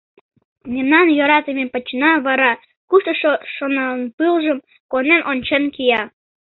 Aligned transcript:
Мемнан 0.73 1.07
йӧратыме 1.17 1.65
пачана 1.73 2.11
вара 2.25 2.51
«куштышо 2.89 3.33
шонанпылжым» 3.53 4.57
куанен 4.89 5.21
ончен 5.31 5.63
кия. 5.75 6.03